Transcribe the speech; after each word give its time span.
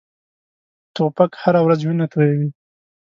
توپک 0.95 1.31
هره 1.41 1.61
ورځ 1.65 1.79
وینه 1.83 2.05
تویوي. 2.11 2.49